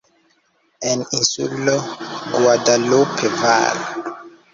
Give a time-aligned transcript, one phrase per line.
[0.91, 1.75] En Insulo
[2.37, 3.77] Guadalupe, var.